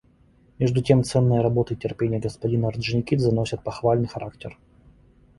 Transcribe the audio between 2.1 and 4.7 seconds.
господина Орджоникидзе носят похвальный характер.